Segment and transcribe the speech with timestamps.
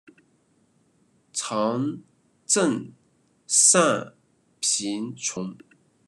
[1.31, 2.01] 常
[2.47, 2.91] 赈
[3.47, 4.11] 赡
[4.59, 5.55] 贫穷。